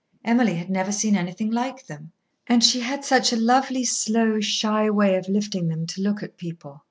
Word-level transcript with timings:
Emily 0.25 0.55
had 0.55 0.67
never 0.71 0.91
seen 0.91 1.15
anything 1.15 1.51
like 1.51 1.85
them. 1.85 2.11
And 2.47 2.63
she 2.63 2.79
had 2.79 3.05
such 3.05 3.31
a 3.31 3.35
lonely, 3.35 3.83
slow, 3.83 4.39
shy 4.41 4.89
way 4.89 5.15
of 5.15 5.29
lifting 5.29 5.67
them 5.67 5.85
to 5.85 6.01
look 6.01 6.23
at 6.23 6.37
people. 6.39 6.79